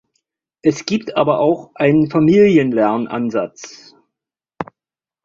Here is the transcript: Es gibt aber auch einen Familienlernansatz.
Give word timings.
Es 0.63 0.87
gibt 0.87 1.15
aber 1.15 1.39
auch 1.41 1.75
einen 1.75 2.09
Familienlernansatz. 2.09 3.93